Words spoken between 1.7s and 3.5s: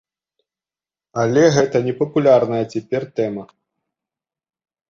непапулярная цяпер тэма.